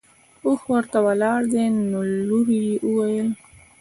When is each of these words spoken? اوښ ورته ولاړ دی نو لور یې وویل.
اوښ 0.45 0.61
ورته 0.73 0.99
ولاړ 1.05 1.41
دی 1.53 1.65
نو 1.91 1.99
لور 2.27 2.47
یې 2.59 2.67
وویل. 2.87 3.29